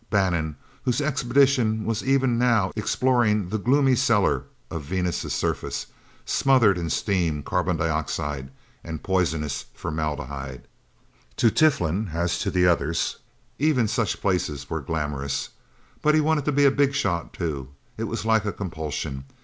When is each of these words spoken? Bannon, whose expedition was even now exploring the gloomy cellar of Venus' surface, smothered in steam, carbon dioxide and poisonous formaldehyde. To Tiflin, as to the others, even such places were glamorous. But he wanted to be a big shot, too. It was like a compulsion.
Bannon, 0.09 0.55
whose 0.83 0.99
expedition 0.99 1.85
was 1.85 2.01
even 2.03 2.39
now 2.39 2.71
exploring 2.75 3.49
the 3.49 3.59
gloomy 3.59 3.95
cellar 3.95 4.45
of 4.71 4.81
Venus' 4.81 5.31
surface, 5.31 5.85
smothered 6.25 6.75
in 6.75 6.89
steam, 6.89 7.43
carbon 7.43 7.77
dioxide 7.77 8.49
and 8.83 9.03
poisonous 9.03 9.65
formaldehyde. 9.75 10.67
To 11.37 11.51
Tiflin, 11.51 12.09
as 12.15 12.39
to 12.39 12.49
the 12.49 12.65
others, 12.65 13.17
even 13.59 13.87
such 13.87 14.21
places 14.21 14.71
were 14.71 14.81
glamorous. 14.81 15.49
But 16.01 16.15
he 16.15 16.19
wanted 16.21 16.45
to 16.45 16.51
be 16.51 16.65
a 16.65 16.71
big 16.71 16.95
shot, 16.95 17.31
too. 17.31 17.69
It 17.95 18.05
was 18.05 18.25
like 18.25 18.43
a 18.43 18.51
compulsion. 18.51 19.25